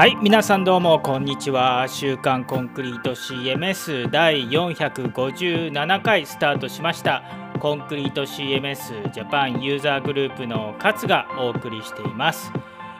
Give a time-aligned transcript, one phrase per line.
[0.00, 1.86] はい皆さんどうもこんにちは。
[1.86, 7.22] 週刊コンクリート CMS 第457回スタートしました。
[7.60, 12.50] コンクリート CMS ジャパンユーザーグループの勝がお送りしています。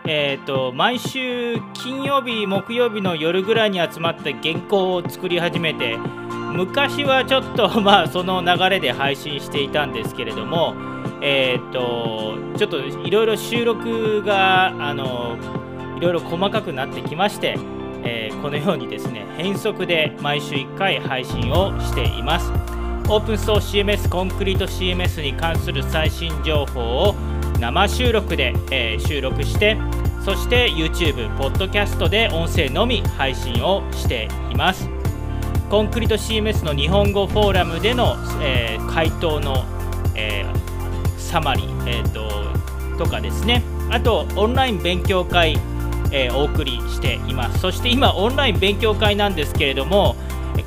[0.06, 10.74] えーと、毎週金曜日木曜日の夜ぐらいに集まって原稿を作り始めて昔はちょっと まあその流れで配信していたんですけれども
[11.23, 15.38] えーとちょっといろいろ収録があの
[16.00, 17.56] いろいろ細かくなってきまして、
[18.02, 22.50] えー、このようにですね変則で毎週1回配信をしています。
[23.10, 27.14] オープンソース CMS コンクリート CMS に関する最新情報を
[27.60, 29.77] 生収録で、えー、収録して
[30.24, 34.88] そして YouTube、ポッドキャストで音声のみ配信をしています。
[35.70, 39.64] コンクリート CMS の日本語フォーラムでの、えー、回答の、
[40.14, 42.12] えー、サマリー、えー
[42.97, 43.62] と、とかですね。
[43.91, 45.58] あとオンライン勉強会
[46.12, 47.61] えー、お送りしています。
[47.61, 50.16] そして今オンライン勉強会なんですけれども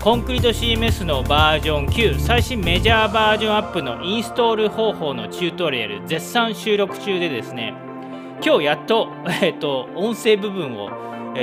[0.02, 7.73] コンクリート CMS のバージョン9最新メジャーバージョンアップのインストール方法のチュートリアル絶賛収録中でですね
[8.45, 9.09] 今日やっと,
[9.41, 10.89] えーと、音声部分を、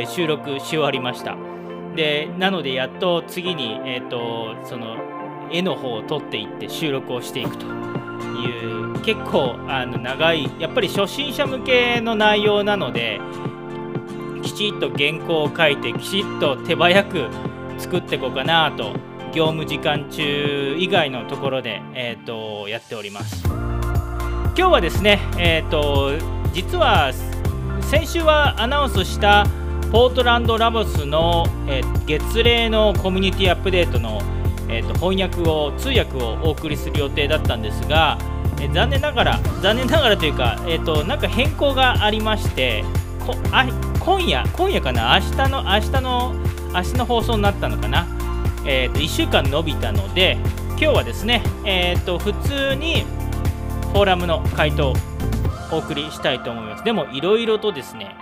[0.06, 1.36] 収録し終わりました。
[1.96, 4.96] でなのでやっと次に、えーと、その
[5.50, 13.20] 絵の方を撮っていって収録をしていくという結構あの長いやっぱり初心者向けの内容なので
[14.42, 17.28] きちっと原稿を書いてきちっと手早く
[17.78, 18.92] 作っていこうかなと
[19.32, 23.44] 業務時間中以外のところで、えーと、やっております。
[23.46, 26.12] 今日はですね、えーと、
[26.52, 27.12] 実は
[27.82, 29.46] 先週はアナウンスした
[29.90, 34.20] ポートランドラボスの、えー、月例のコミュニティアップデートの、
[34.68, 38.18] えーと、翻訳を通訳をお送りする予定だったんですが、
[38.60, 42.84] えー、残念ながら残念ながらというか、えー、となんか変更がありまして
[43.26, 43.64] こあ
[44.00, 46.34] 今夜、今夜かな、明日の、明日の、
[46.72, 48.06] 明日の放送になったのかな、
[48.64, 50.38] えーと、1週間伸びたので、
[50.70, 53.04] 今日はですね、えーと、普通に
[53.92, 54.94] フォーラムの回答
[55.70, 56.84] お送りしたいと思います。
[56.84, 58.16] でも、いろいろとですね、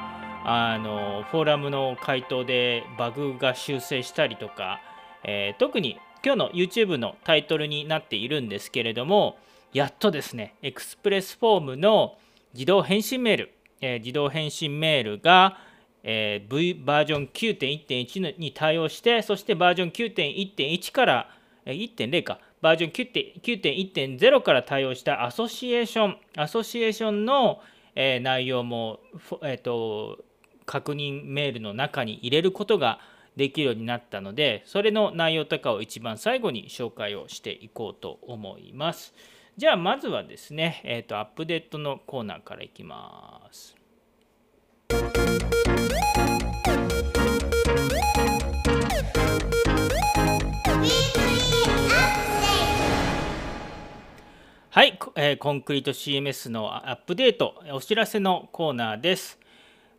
[0.45, 4.81] あのフォーラムの回答でバグが修正したりとか、
[5.23, 9.39] えー、特に今日の YouTube のタイトルになっているんですけれども、
[9.73, 12.17] やっとですね、 Express フォームの
[12.55, 15.59] 自動返信メール、えー、自動返信メールが、
[16.03, 21.31] えー、v バージョン9.1.1に対応して、そしてバージョン9.1.1から、
[21.65, 22.91] えー、1.0か、バージョン
[23.43, 27.61] 9.1.0から対応したアソシエーション、アソシエーションの、
[27.95, 29.01] えー、内容も、
[29.43, 30.19] えーと、
[30.67, 33.01] 確認メールの中に入れることが
[33.37, 39.15] できるようになったので、それの内容とかを一番最後に紹介をしていこうと思います。
[39.57, 43.77] じゃあまずはですね、えーと、アップデートのコーナーからいきます。
[55.21, 59.37] え、コンクリート CMS のアップデート、お知らせのコーナーです。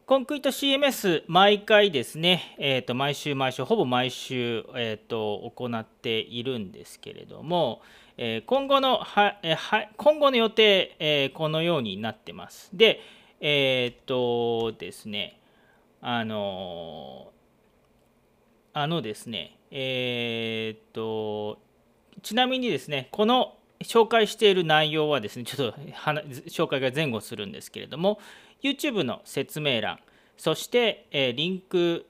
[0.06, 7.82] コンクリート CMS、毎回ですね、えーと、毎週毎週、ほぼ毎週、えーと、行っているんですけれども、
[8.16, 12.70] え、今後のは、え、は今後の予定、え、このようになってます。
[12.72, 13.02] で、
[13.42, 15.42] えっ、とですね、
[16.00, 17.34] あの
[18.72, 21.60] あのですね、えっ、と、
[22.22, 25.80] ちなみにですね、この紹介している内容はですね、ちょっと
[26.50, 28.20] 紹介が前後するんですけれども、
[28.62, 30.00] YouTube の説明欄、
[30.38, 32.06] そして、え、リンク、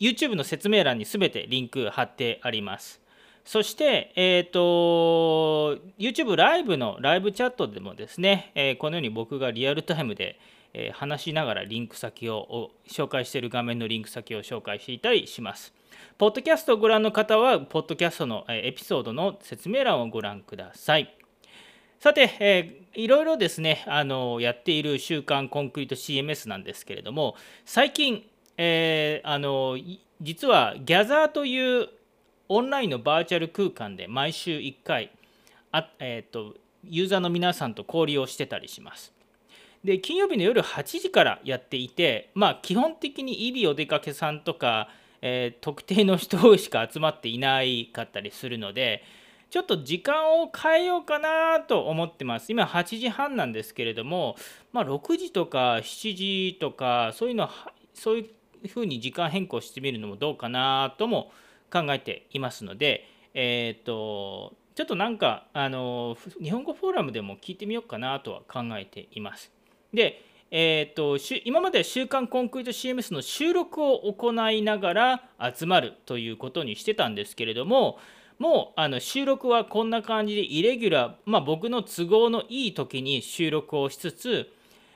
[0.00, 3.00] YouTube の説明欄にすべてリンク貼ってあります。
[3.48, 10.38] そして、え、ー、と、YouTube ライブのライブチャットでもですね、えー、このように僕がリアルタイムで、
[10.74, 15.72] えー、話しながらリンク先を紹介している画面のリンク先を紹介していたりします。
[16.18, 21.16] ポッドキャストをご覧の方は、ポッドキャストのエピソードの説明欄をご覧ください。
[22.00, 27.34] さて、えー、いろいろですね、あのやっている週刊コンクリート CMS なんですけれども、
[27.64, 28.26] 最近、
[28.58, 29.78] えー、あの
[30.20, 31.88] 実はギャザーという
[32.48, 35.10] オンラインのバーチャル空間で毎週1回
[35.72, 36.54] あ、えーと、
[36.84, 39.12] ユーザーの皆さんと交流をしてたりします。
[39.84, 44.88] で金曜日の夜8時からやっていて、まあ、基本的にイビお出かけさんとか
[45.20, 49.02] えー、特定の人しか集まっていないかったりするので
[49.50, 52.52] ちょっと時間を変えようかなと思ってます。
[52.52, 54.36] 今8時半なんですけれども、
[54.72, 57.48] まあ、6時とか7時とかそういうの
[57.94, 58.30] そうい
[58.64, 63.04] うふうに時間変更してみるのもどうかなとも思います考えていますので、
[63.34, 69.50] えっ、とちょっとなんかあの日本語フォーラムでも聞いてみようかなとは考えています。
[69.92, 75.22] で、えーと、今までは週刊コンクリート CMS の収録を行いながら
[75.54, 77.98] 集まるということにしてたんですけれども
[78.38, 84.52] もうあの収録はこんな感じでイレギュラー、まあ、僕の都合のいい時に収録をしつつ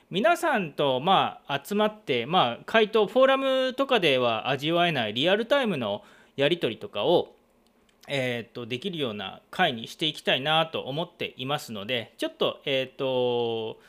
[0.09, 6.03] 皆さんとまあ集まって、まあ、回答フォーラムとかでは味わえないリアルタイムの
[6.35, 7.35] やり取りとかを、
[8.07, 13.79] えー、とできるような回にしていきたいなと思っていますのでちょっとえ、ー、と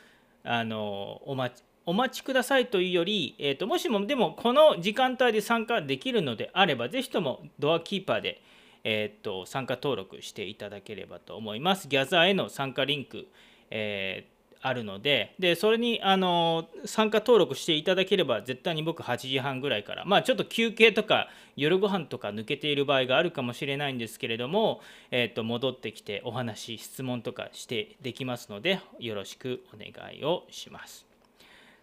[0.43, 8.41] あのお待ちお待ちくださいというより、えーと、もしもでもこの時間帯で参加できるのであれば、ぜひともドアキーパーで、
[8.83, 11.87] えーと、参加登録していただければと思います。
[11.87, 13.27] ギャザーへの参加リンク、
[13.69, 14.34] えー、
[14.67, 24.81] あるので、でそれにあの参加登録していただければ、絶対に僕8時半ぐらいから、まあちょっと休憩とか夜ご飯とか抜けている場合があるかもしれないんですけれども、
[25.11, 31.05] えーと戻ってきてお話、質問とかしてできますので、よろしくお願いをします。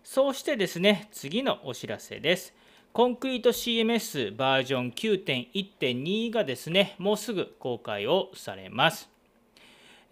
[0.02, 2.52] そうしてですね、次のお知らせです。
[2.92, 9.11] コンクリート CMS バージョン9.1.2がですね、もうすぐ公開をされます。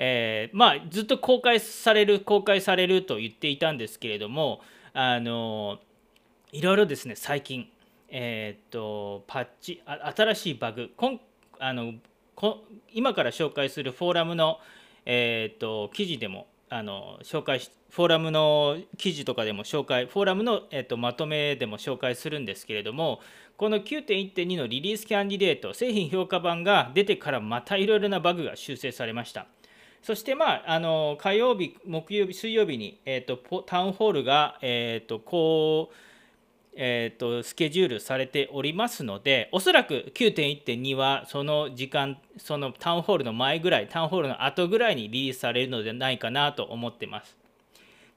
[0.02, 4.62] えー、まあ、ずっと公開される、公開されると言っていたんですけれども、
[4.94, 5.78] あの
[6.52, 7.68] いろいろですね、最近、
[8.08, 11.20] えー、っと、パッチ、新しいバグ、こん
[11.58, 11.92] あの
[12.34, 12.64] こ
[12.94, 14.58] 今から紹介するフォーラムの、
[15.04, 23.20] えー、っと記事でもあの紹介しフォーラムの記事とかでも紹介フォーラムの、えっと、まとめでも紹介するんですけれども
[23.58, 29.46] この9.1.2のリリースキャンディデート製品評価版が出てからまたいろいろなバグが修正されました。
[30.02, 35.94] そしてまああの火曜日木曜日水曜日に、えっと、タウンホールが、えっと、こう
[36.82, 47.36] えーと、スケジュールされておりますのでおそらく9.1.2はその時間そのタウンホールの前ぐらいタウンホールの後ぐらいにリリースされるのではないかなと思ってます。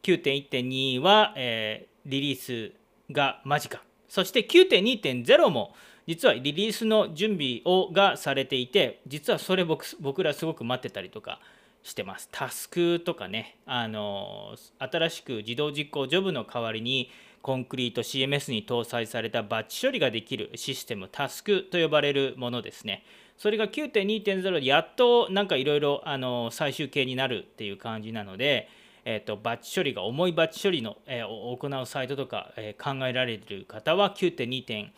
[0.03, 2.73] 9.1.2は、えー、リリース
[3.11, 3.81] が間近。
[4.07, 5.73] そして9.2.0も
[6.05, 11.39] 実はリリースの準備をがされていて実はそれ僕僕らすごく待ってたりとか
[11.83, 17.09] してますタスクとかねあの新しく自動実行ジョブの代わりに
[17.41, 23.03] コンクリート CMS に搭載されたバッチ処理ができるシステムタスクと呼ばれるものですね。
[23.37, 26.01] それが9.2.0でやっとなんかいろいろ
[26.51, 28.69] 最終形になるっていう感じなので、
[29.03, 34.89] えーと、バッチ処理が重いバッチ処理の、えー、を行うサイトとか、えー、考えられる方は9.2.0、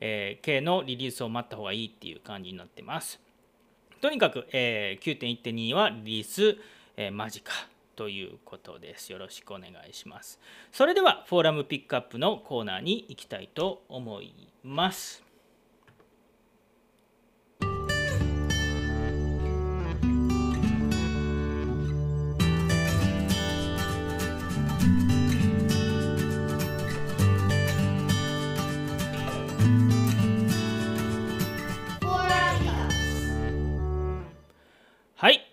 [0.00, 3.23] えー、のリリースを待った方がいいっていう感じになってます。
[4.04, 6.58] とにかく、えー、9.1.2はリリース、
[6.94, 7.50] えー、間近
[7.96, 9.10] ということです。
[9.10, 10.38] よろしくお願いします。
[10.72, 15.23] それでは、フォーラムピックアップのコーナーに行きたいと思います。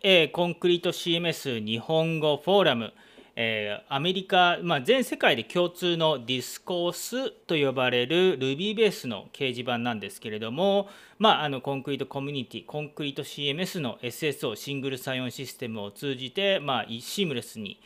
[0.03, 2.91] え、 Concrete CMS 日本語フォーラム、
[3.35, 10.89] えー、アメリカ、まあ、全世界で共通の Discourse と呼ばれる Ruby ベースの掲示板なんですけれども、
[11.19, 17.79] まあ、あのコンクリートコミュニティ、コンクリート CMS の SSO シングルサインオンシステムを通じて、まあ、シームレスに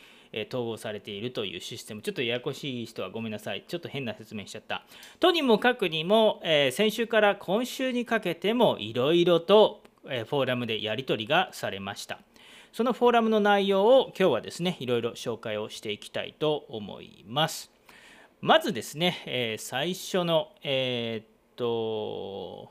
[0.48, 2.00] 統合されているというシステム。
[2.00, 3.62] ちょっとややこしい人はごめんなさい。
[3.68, 4.86] ちょっと変な説明しちゃった。
[5.20, 12.20] とにもかくにも、えー、先週から今週にかけてもいろいろとフォーラムでやり取りがされました。
[12.72, 17.70] そのフォーラムの内容を今日はですね、いろいろ紹介をしていきたいと思います。
[18.40, 22.68] まずですね、え、最初の、え、っと、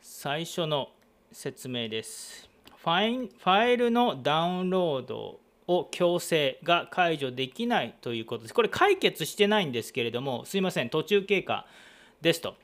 [0.00, 0.90] 最初の
[1.32, 2.48] 説明です。
[2.76, 8.54] ファイファイルのダウンロードを強制が解除できないということです。
[8.54, 11.66] これ解決してないんですけれども、すいません、途中経過
[12.20, 12.54] ですと。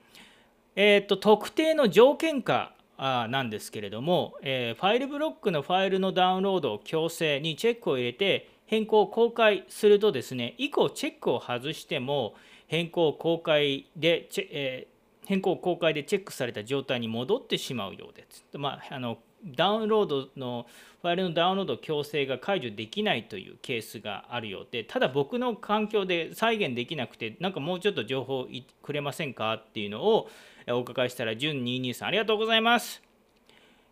[0.76, 12.34] えー、っと、特定の条件下なんですけれども、えー、ファイルブロックのファイルのダウンロードを強制にチェックを入れて変更を公開するとですね以降チェックを外しても
[12.68, 18.44] 変更公開でチェ、えー、変更公開でチェックされた状態に戻ってしまうようです。
[18.54, 20.66] まあ、あのダウンロードの
[21.02, 28.46] ファイルのダウンロード強制が解除できないというケースがあるようでただ僕の環境で再現できなくてなんかもうちょっと情報
[28.82, 30.28] くれませんかっていうのを
[30.68, 33.02] お伺いしたら、純223さん、ありがとうございます。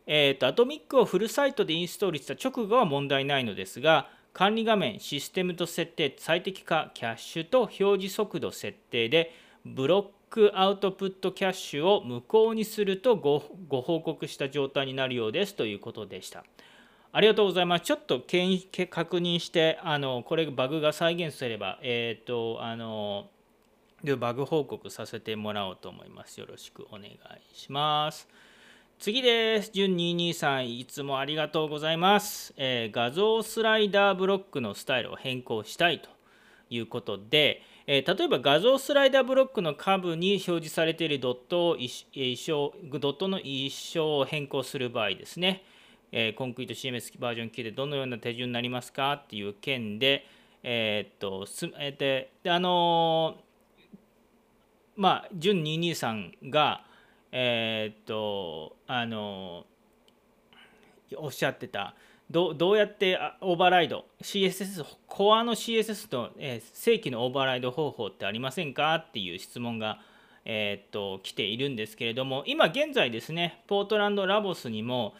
[0.06, 9.34] えっ、ー、と、アトミックをフルサイトでインストールした直後は問題ないのですが、管理画面、システムと設定、最適化、キャッシュと表示速度設定で、
[9.64, 13.40] ブロックアウトプットキャッシュを無効にするとご
[13.82, 16.44] 報告した状態になるようですということでした。
[17.12, 17.84] ありがとうございます。
[17.84, 23.28] ちょっとけんけ確認して、あのこれバグが再現すれば、えっ、と、あの、
[24.02, 26.40] でバグ報告させてもらおうと思います。
[26.40, 27.16] よろしくお願い
[27.52, 28.28] します。
[28.98, 29.70] 次です。
[29.72, 36.10] 順223いつもありがとうございます、えー、画像スライダーブロックのスタイルを変更したいと
[36.68, 45.64] いうことで、えー、例えば画像スライダーブロックの下部に表示されているドットを一緒ドットの一生を変更する場合ですね、
[46.12, 50.26] えー、コンクリート CMS バージョン9でどのような手順になりますかっていう件で、
[50.62, 53.38] えー、っとすえー、であの
[55.00, 56.82] まあ準223が
[57.32, 59.64] えっとあの
[61.16, 61.94] おっしゃってた
[62.30, 70.00] どどうやってオーバーライド CSS コアの CSS と、えー、正規のオーバーライド方法ってありませんかっていう質問が、
[70.44, 75.14] えー、っと来ているんですけれども今現在ですねポートランドラボスにも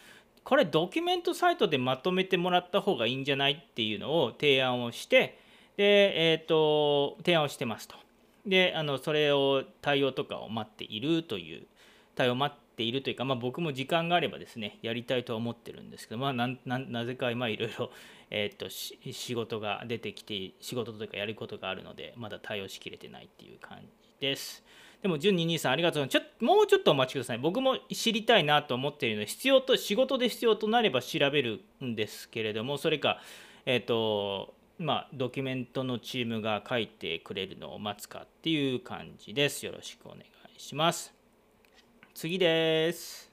[0.45, 5.39] これドキュメントサイトでまとめてもらった方がいいんじゃないっていうのを提案をして
[5.79, 8.10] で、えー、っと提案をしてますと。
[8.47, 11.67] であのそれを対応とかを待っているという
[12.15, 17.91] 対応を待っているというか、まあ、僕も時間があればですねやりたいとは思ってるんですけど、まあ、なぜか今 いろいろ、
[18.31, 23.87] えー、っと仕事が出てきて仕事というかやることがあるのでまだ対応しきれてないっていう感じ
[24.21, 24.65] です。
[25.03, 27.39] でも、純22さん、ありがとうちょもうちょっとお待ちください。
[27.39, 33.19] 僕も知りたいなと思っているので、必要と、仕事で必要となれば調べるんですけれども、それか、
[33.65, 39.67] えっ、ー、と、まあ、ドキュメントのチームが書いてくれるのを待つかっていう感じです。
[39.67, 40.25] よろしくお願い
[40.59, 41.13] します。
[42.15, 43.31] 次です。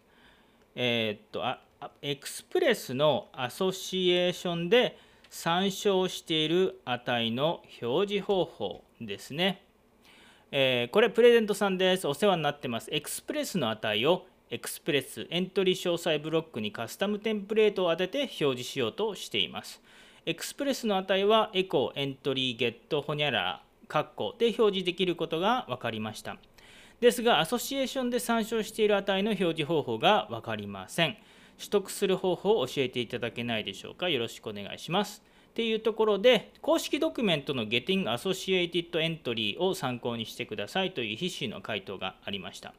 [0.75, 1.61] えっ、とあ、
[2.01, 4.99] Express のアソシエーションで
[5.29, 9.63] 参照している値の表示方法ですね。
[10.51, 12.05] えー、これプレゼントさんです。
[12.09, 12.89] お世話になってます。
[12.91, 19.81] Express の値を Express エントリー詳細ブロックにカスタムテンプレートを当てて表示しようとしています。
[20.29, 26.35] エクスプレスの値はエコーエントリーゲットホニャララカッコで表示できることが分かりました。
[26.99, 31.15] ですが、アソシエーションで参照している値の表示方法が分かりません。
[31.57, 34.09] 取得する方法を教えていただけないでしょうか？
[34.09, 35.23] よろしくお願いします。
[35.51, 38.89] っていうところで、公式ドキュメントの Getting Associated
[39.23, 42.73] Entry を参考にしてくださいという必死の回答がありました。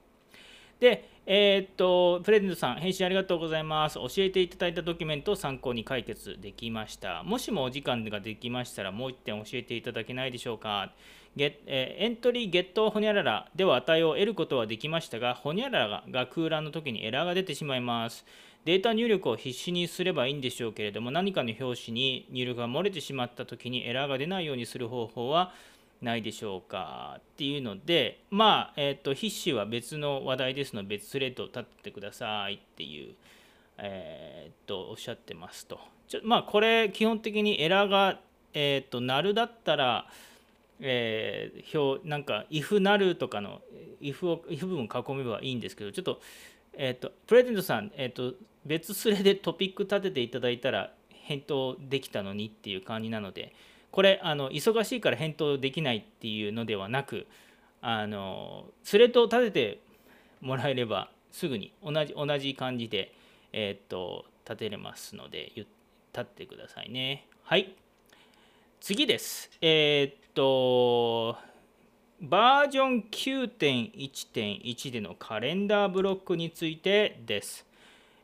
[0.80, 3.96] で、えー、っと、プレゼントさん、返信ありがとうございます。
[3.96, 7.22] 教えていただいたドキュメントを参考に解決できました。
[7.22, 10.92] もしもお時間ができましたら、もう1点教えていただけないでしょうか。
[11.36, 18.24] ゲえー、エントリーゲットホニャララでは値を得ることはできましたが、ホニャララが空欄の時にエラーが出てしまいます。
[18.64, 25.52] データ入力を必死にすればいいんでしょうけれども、何かの表紙に入力が漏れてしまったときにエラーが出ないようにする方法は
[26.02, 33.14] ないでしょうかっていうので、まあ、えっ、ー、と、筆詞は別の話題ですので、別スレッドを立ててくださいっていう、
[33.78, 35.80] えっ、ー、と、おっしゃってますと。
[36.08, 38.20] ちょまあ、これ、基本的にエラーが、
[38.54, 40.06] えっ、ー、と、なるだったら、
[40.80, 43.60] えー、表なんか if なるとかの
[44.00, 46.20] if を if 文囲めばいいんですけどちょっと,、
[46.74, 48.36] えーと、プレゼントさん、えーと
[48.66, 53.54] 別スレでトピック立てていただいたら返答できたのにっていう感じなので
[53.90, 57.26] これあの忙しいから返答できないっていうのではなく
[57.80, 59.80] あのスレッドを立てて
[60.40, 63.12] もらえればすぐに同じ同じ感じで、
[63.52, 65.66] えーと、立てれますので立
[66.20, 67.26] ってくださいね。
[67.44, 67.74] はい。
[68.80, 69.50] 次です。
[69.60, 71.36] えっ、と
[72.20, 77.64] バージョン9.1.1でのカレンダーブロックについてです。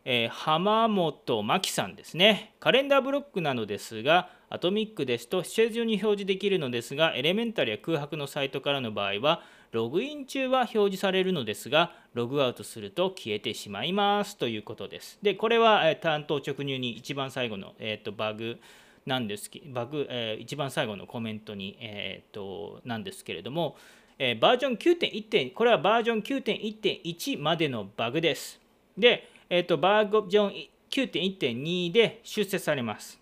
[0.05, 2.55] えー、浜本真紀さんですね。
[2.61, 9.43] カレンダーブロックなのですが、アトミックですと、施設上に表示できるのですが、エレメンタルや空白のサイトからの場合は、
[9.73, 15.19] ログイン中は表示されるのですが、ログアウトすると消えてしまいますということです。
[15.21, 18.61] で、これは、え、担当直入に一番最後の、えーと、バグ
[19.07, 23.77] なんですけバグ、えー、一番最後のコメントに、えーと、なんですけれども、
[24.19, 28.61] えー、バージョン9.1これはバージョン9.1.1までのバグです。
[28.97, 30.53] で、えーと、バージョン
[30.91, 33.21] 9.1.2で修正されます。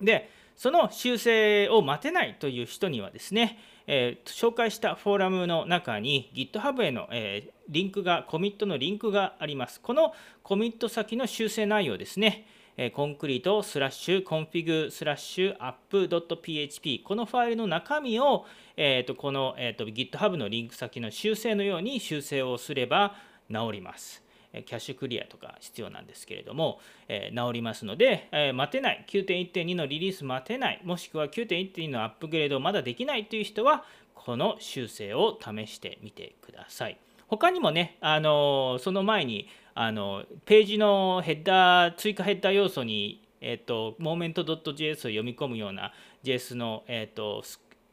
[0.00, 9.80] で、その修正を待てないという人にはですね、えー、紹介したフォーラムの中に GitHub への、えー、リンクが、コミットのリンクがあります。
[9.80, 23.14] このコミット先の修正内容ですね、えー、コンクリートスラッシュ config スラッシュ app .php このファイルの中身を、えーと、この、えーと GitHub のリンク先の修正のように修正をすれば
[23.50, 24.21] 治ります。
[24.66, 36.98] キャッシュクリアとか必要なんですけれども、えー、治りますので、えー、待てない、9.1.2のリリース待てない、もしくは9.1.2のアップグレードまだできないという人は、この修正を試してみてください。
[37.26, 45.92] 他にもね、あのその前にあのページのヘッダー追加ヘッダー要素にえーと、モーメント .js を読み込むような
[46.22, 47.42] JS の、えーと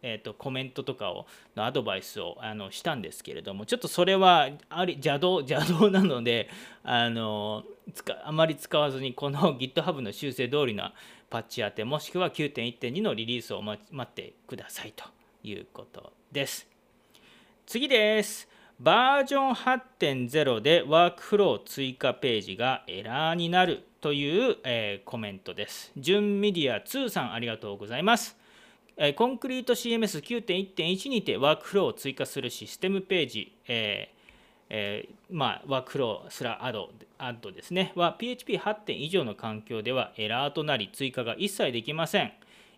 [0.02, 1.26] えーと、コメントとかを
[1.56, 6.50] のアドバイスをあのしたんですけれどもちょっとそれはあり邪道邪道なので
[6.84, 7.64] あの
[8.24, 10.92] あまり使わずにこの GitHub の修正通りの
[11.30, 15.06] パッチ当てもしくは9.1.2のリリースを待ってくださいと
[15.44, 16.68] いうことです。
[17.66, 18.50] 次です。
[18.80, 25.92] バージョン8.0でワークフロー追加ページがエラーになるという、えー、コメントです。
[25.98, 28.39] 純メディア2さんありがとうございます。
[29.16, 34.20] コンクリート CMS9.1.1 にてワークフローを追加するシステムページ、えー
[34.70, 42.32] えー、まあ、ワークフローすらアドアッドですねは PHP8 点以上の環境ではエラーとなり追加が一切できません。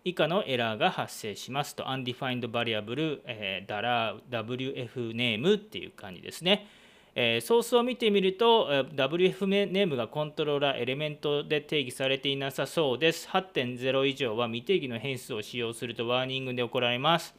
[0.04, 6.66] 以下のエラーが発生しますと Undefined Variable、えー、WF ネームっていう感じですね。
[7.14, 13.28] ソースを見てみると WF ネームがコントローラーエレメントで定義されていなさそうです。
[13.28, 17.34] 8.0以上は未定義の変数を使用すると warning で怒られます。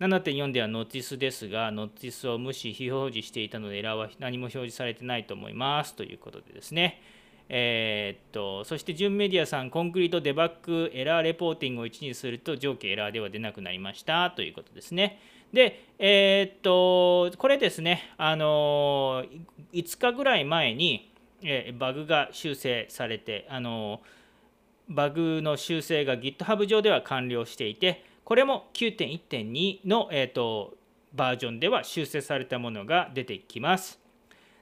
[0.00, 7.00] 7.4では notice ですが、 notice を無視、非表示していたのでエラーは何も表示されてないと思いますということでですね。
[7.48, 15.18] えー、っとそして準メディアさん、コンクリートデバッグエラーレポーティングを1にすると上記エラーでは出なくなりましたということですね。
[15.52, 19.24] で、えー、っとこれですね、あの
[19.72, 24.00] 5日ぐらい前に、えバグが修正されて、あの
[24.88, 30.74] バグの修正が GitHub 上では完了していて、これも9.1.2の、えー、っと
[31.14, 33.98] バージョンでは修正されたものが出てきます。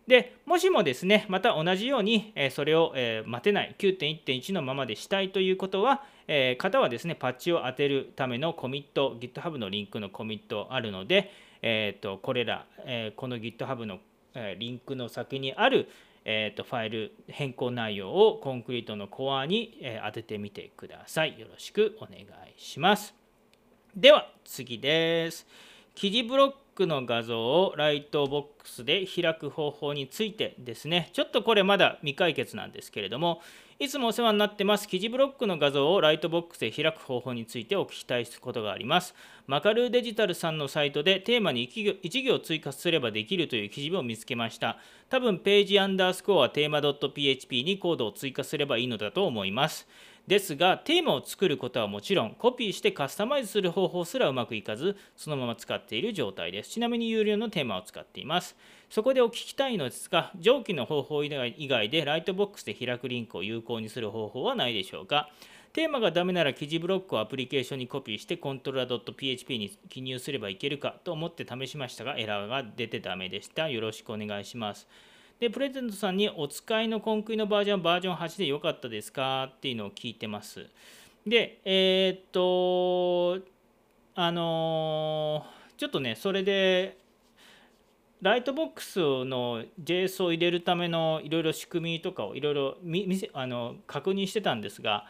[0.07, 11.33] でもしもですねまた同じように、えそれを、え待てない9.1.1のままでしたいということは、え方はですねパッチを当てるためのコミット GitHub のリンクのコミットあるので、
[11.63, 13.99] えーと、これら、えこの GitHub の、
[14.35, 15.89] えリンクの先にある
[16.31, 21.41] えーと、ファイル変更内容をコンクリートのコアに、え当ててみてください。
[21.41, 22.27] よろしくお願い
[22.59, 23.15] します。
[23.97, 25.47] では次です。
[25.95, 33.41] 記事ブロックの画像をライトボックスで開く方法についてですね、ちょっとこれまだ未解決なんですけれども、
[33.81, 39.15] いつもお世話になってます記事ブロックの画像をライトボックスで開く方法についてお聞きしたいことがあります。
[39.49, 44.79] マカルーデジタルさんのサイトでテーマに1行追加すればできるという記事を見つけました。
[45.09, 49.89] 多分ページアンダースコアテーマ .php にコードを追加すればいいのだと思います。
[50.29, 56.71] ですが、テーマを作ることはもちろん、コピーしてカスタマイズする方法すらうまくいかず、そのまま使っている状態です。
[56.73, 58.55] ちなみに有料のテーマを使っています。
[58.91, 65.31] そこでお聞きたいのですが、上記の方法以外でライトボックスで開くリンクを有効にする方法はないでしょうか？
[65.73, 73.69] テーマがダメなら記事ブロックをアプリケーションにコピーしてコントローラー .php に記入すればいけるかと思って試しましたがエラーが出てダメでした。
[73.71, 74.89] よろしくお願いします。
[75.41, 79.53] で、プレゼントさんにお使いのコンクリのバージョンバージョン8で良かったですか？
[79.57, 80.67] っていうのを聞いてます。
[81.27, 83.47] で、えー、っと、
[84.15, 85.47] あの
[85.77, 86.99] ちょっとね、それで、
[88.21, 92.77] ライトボックスの JS を入れるためのいろいろ仕組みとかをいろいろ
[93.33, 95.07] あの確認してたんですが、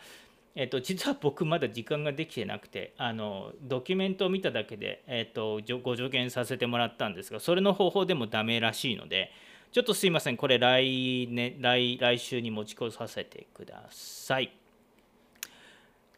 [0.55, 9.31] えっと、実は僕まだ時間ができてなくてあのドキュメントを見ただけで、えっと、ご助言させてもらったんですがそれの方法でもダメらしいので
[9.71, 14.53] ちょっとすいません、これ来年来来週に持ち越させてください。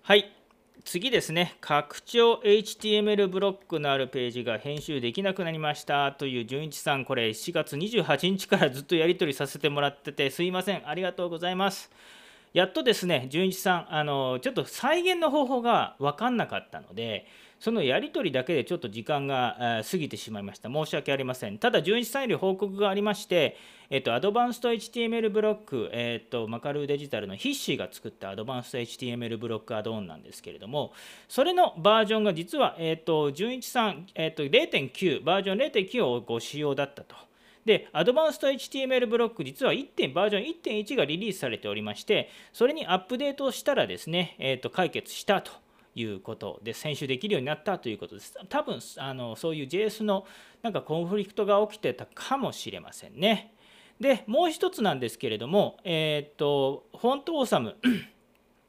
[0.02, 0.32] はい、
[0.84, 6.12] 次ですね、拡張 HTML ブロックのあるページが編集できなくなりました。
[6.12, 11.90] という純一さん、これ7月28日からずっとやり取りさせてもらってて、すいません、ありがとうございます。
[12.52, 17.26] やっとですね、純一さん、あのちょっと再現の方法が分かんなかったので、
[17.60, 20.70] そのやり取りだけでちょっと時間が過ぎてしまいました。
[20.70, 21.58] 申し訳ありません。
[21.58, 23.56] ただ、11歳より報告がありまして、
[23.90, 30.92] えっと、アドバンスト HTML ブロック、えっと、マカルーデジタルのヒッシーが作ったアドバンスト HTML ブロックアドオンなんですけれども、
[31.28, 37.14] それのバージョンが実は、えっと、純一さん、えっと、0.9、バージョン0.9をご使用だったと。
[37.66, 45.52] で、アドバンスト HTML ブロック、実は1バージョン1.1がリリースされておりまして、それにアップデートしたらですね、えっと、解決したと。
[45.94, 48.34] いうことで編集できるようになったということです。
[48.48, 50.26] 多分あのそういう JS の
[50.62, 53.54] なんかコンフリクトが起きてたかもしれませんね。
[54.00, 57.76] でもう一つなんですけれども、えっ、とフォントオーサム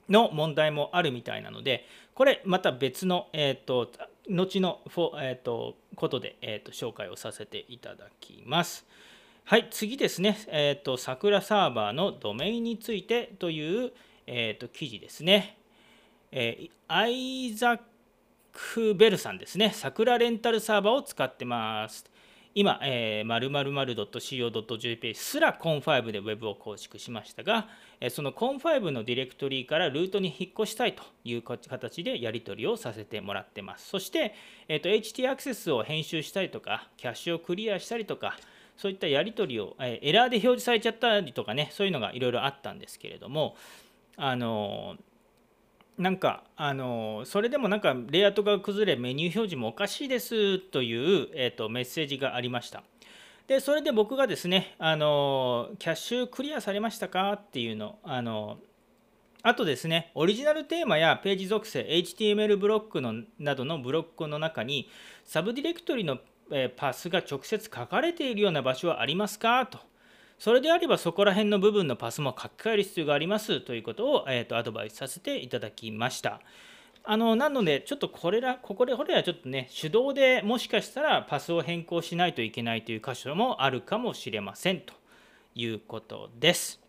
[0.10, 3.90] の問題もあるみたいなのでこれまた別の、えっ、と
[4.30, 8.86] 後のフォ、えっとことで、えっと紹介をさせていただきます。
[9.44, 13.92] はい、次ですね、えっと桜サーバーのドメインについてという、
[14.28, 15.58] えっと記事ですね。
[16.32, 17.80] え、アイザッ
[18.54, 22.06] ク・ベルさんですね、桜レンタルサーバーを使ってます。
[22.54, 27.70] 今、えー、〇〇〇 .co.jp すら Con5 で Web を構築しましたが、
[28.02, 33.88] えその Con5 のディレクトリからルートに引っ越したいという形でやり取りをさせてもらってます。
[33.88, 34.36] そして、
[34.68, 38.38] えーと、HT アクセスを編集したりとか、キャッシュをクリアしたりとか、
[38.76, 43.56] そういったやり取りを、えエラーで表示されちゃったりとかね、そういうのがいろいろあったんですけれども、
[44.18, 44.98] あの
[46.02, 52.82] なんかあのそれでもなんかレイアウトが崩れメニュー表示もおかしいですという、えーと、メッセージがありました
[53.48, 58.58] でそれで僕がですねあのキャッシュクリアされましたかっていうのあの
[59.44, 64.88] あとですね、オリジナルテーマやページ属性、HTML ブロックのなどのブロックの中に、
[65.26, 66.20] サブディレクトリの
[66.76, 69.66] パスが直接書かれているような場所はありますか？
[69.66, 69.80] と。
[70.42, 76.42] それであればそこら辺の部分のパスも書き換える必要がありますということを、えーと、アドバイスさせていただきました。
[77.04, 84.96] あのなので、ちょっとこれら、ここで、これはちょっとね、手動でもしかしたらパスを変更しないといけないという箇所もあるかもしれませんと
[85.54, 86.82] いうことです。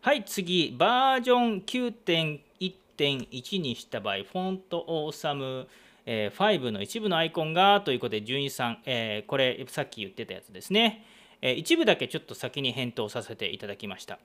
[0.00, 5.68] はい、次、バージョン9.1.1にした場合、フォントオーサム
[6.06, 11.13] 5の一部のアイコンがということで、順位さん、えー、これさっき言ってたやつですね。
[11.52, 14.18] 一部だけちょっと先に返答させていただきました。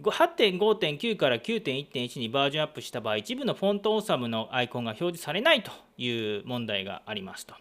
[0.00, 7.54] 8.5.9から9.1.1にバージョンアップした場合、一部のフォントオーサムのアイコンが表示されないという問題がありますと。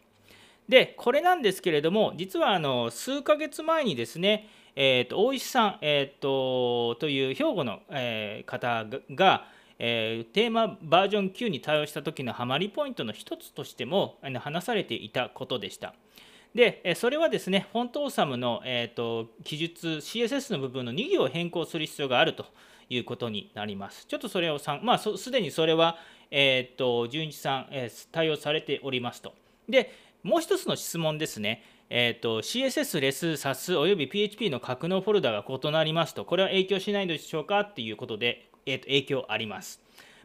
[0.70, 9.48] で、これなんですけれども、実はあの数ヶ月前にですね、えーと、大石さん、えーと、という兵庫の、えー、方が、
[9.80, 15.94] えー、テーマバージョン9に対応した時のハマりポイントの一つとしても話されていたことでした。
[16.54, 22.46] で、それはですね、フォントオーサムの、えーと、記述、CSS の部分の2行を変更する必要があると
[22.90, 24.06] いうことになります。
[24.06, 25.98] ちょっとそれを3、まあ、すでにそれは、
[26.30, 29.34] えっ、ー、と、純一さん、えー、対応されておりますと。
[29.70, 31.64] で、もう一つの質問ですね。
[31.90, 39.82] えー、CSS、レス、SAS および PHP の格納フォルダが異なりますと、これは影響しないのでしょうかっていうことで、えーと影響あります。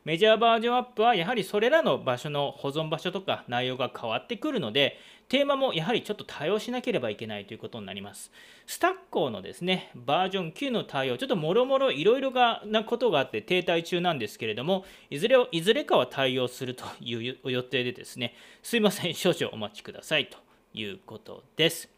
[0.06, 4.96] メジャーバージョンアップはやはりそれらの場所の保存場所とか内容が変わってくるので、
[5.28, 8.30] テーマもやはりちょっと対応しなければいけないということになります。
[8.66, 20.38] スタッコのですね、バージョン9の対応、ちょっともろもろいろいろなことがあって停滞中なんですけれども、いずれいずれかは対応するという予定でですね、すいません、少々お待ちくださいと
[20.72, 21.90] いうことです。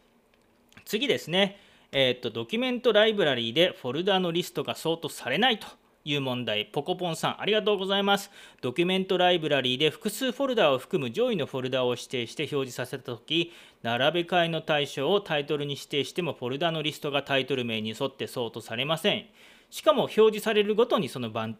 [0.85, 1.59] 次ですね、
[1.91, 5.67] えっ、と、ドキュメントライブラリーでフォルダのリストがソートされないと
[6.05, 8.31] いう問題、ポコポンさん、ありがとうございます。
[8.61, 13.51] ドキュメントライブラリーで複数フォルダを含む上位のフォルダを指定して表示させたとき、
[13.83, 19.25] 並べ替えの対象をタイトルに指定しても、フォルダのリストがタイトル名に沿ってソートされません。
[19.69, 21.57] しかも表示されるごとにその番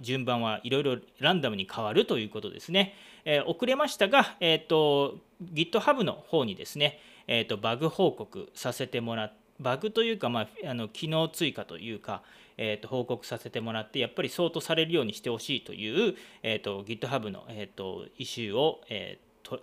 [0.00, 2.94] 順番はいろいろランダムに変わるということですね。
[3.24, 5.18] えー、遅れましたが、えーと、
[5.52, 12.22] GitHub の方にですね、えーと、バグ報告させてもらって、バグというか、まあ、あの機能追加というか、
[12.62, 19.62] えー、と報告させてもらってやっぱり相当されるようにしてほしいという、えー、と GitHub の、えー、とイシューを、えー、と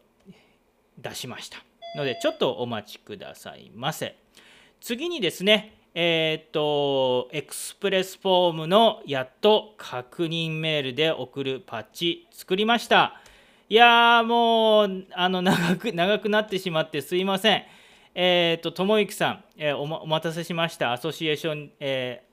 [0.98, 1.60] 出しました。
[1.96, 4.18] のでちょっとお待ちくださいませ。
[4.82, 13.22] 次にですねえっ、ー、と Express フォームのやっと確認メールで送るパッチ作りました。
[13.70, 17.64] いやーもうあの長く長くなってしまってすいません。
[18.20, 20.92] えっ、ー、と、ともゆきさん、えーお、お待たせしました。
[20.92, 22.24] アソシエーション、え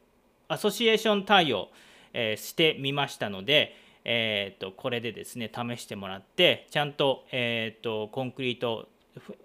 [0.49, 1.69] アソシエーション対応、
[2.13, 8.89] えしてみましたので、えーと、これでですね試してもらってちゃんと,、えーと、コンクリート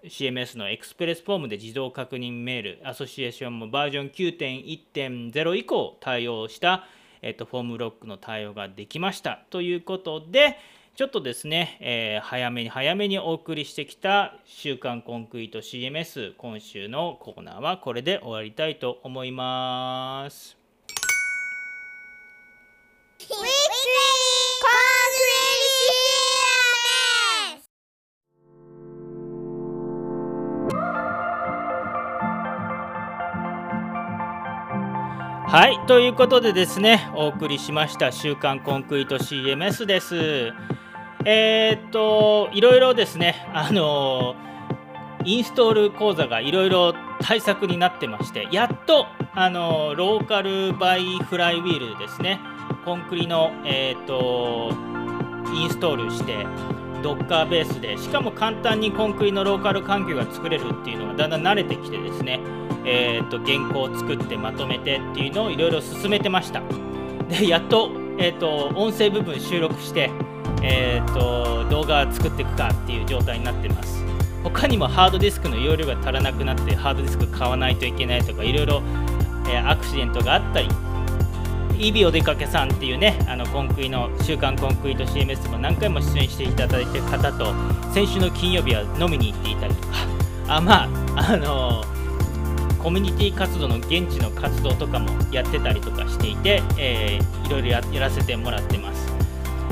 [0.04, 6.84] CMS の Express フォームで自動確認メールアソシエーションもバージョン9.1.0以降対応した、
[7.22, 10.58] えーと、フォームブロックの対応ができましたということで
[10.96, 20.59] ちょっとですね、えー、早めに早めにお送りしてきた週刊コンクリート CMS 今週のコーナーはこれで終わりたいと思います。
[35.52, 40.52] はい、ということでですね、お送りしました週刊コンクリート CMS です。
[41.26, 44.34] えー、っと、いろいろですね、あの
[45.24, 52.40] インストール講座がいろいろ対策になってまして、やっと、あのローカルバイフライウィールですね、
[52.84, 54.72] コンクリの、えー、っと、
[55.54, 56.46] インストールして、
[57.02, 62.40] ドッカーベースで、しかも簡単にコンクリのローカル環境が作れるっていうのがだんだん慣れてきてですね、
[62.84, 66.62] えーと、原稿を作ってまとめてっていうのをいろいろ進めてました。
[67.28, 70.10] でやっと,、えーと、音声部分収録して、
[70.62, 74.02] えーと、動画作っていくかっていう状態になってます。
[74.42, 78.82] 他にもハードディスクの容量が足らなくなってハードディスク買わないといけないとかいろいろ、
[79.66, 80.68] アクシデントがあったり
[81.80, 87.54] イビお出かけさんっていうねあのコンクリの週刊コンクリート CMS も何回も出演していただいてる方と
[87.94, 89.94] 先週の金曜日は飲みに行っていたりとか
[90.48, 90.84] あま
[91.16, 91.82] ああの
[92.82, 99.12] コミュニティ活動の現地の活動とかもやってたりとかしていて、えー、いろいろやらせてもらってます。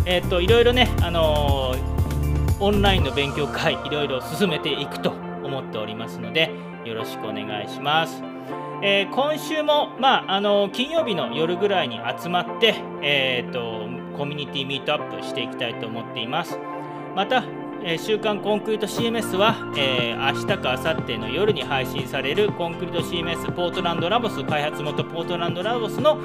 [0.05, 5.11] えっ、ー、といろいろね、あのー、オンラインの勉強会いろいろ進めていくと
[5.43, 6.51] 思っておりますので
[6.85, 8.38] よろしくお願いします。
[8.81, 16.59] えー、今週も、まあ、あの金曜日の夜ぐらいに集まって、えーと、コミュニティミートアップしていきたいと思っています。
[17.17, 17.43] また、
[17.83, 26.17] えー、週刊コンクリート CMS は、えー、明日か明後日の夜に配信されるコンクリート CMS ポートランドラボス開発元ポートランドラボスの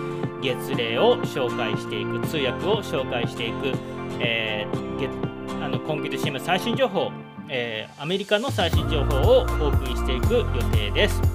[0.41, 3.73] 月例を紹介していく通訳を紹介していく、
[4.19, 7.11] えー、あのコンクリート CMS 最新情報、
[7.49, 11.32] えー、アメリカの最新情報をお送りしていく予定です。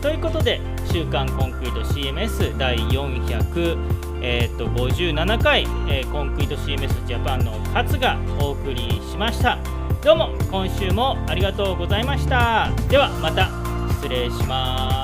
[0.00, 0.60] ということで
[0.90, 9.58] 「週刊コンクリート CMS 第457、回、え、コンクリート CMS ジャパンの勝がお送りしました。
[10.02, 12.70] どうも今週もありがとうございました。
[12.88, 13.50] ではまた
[14.00, 14.99] 失礼します。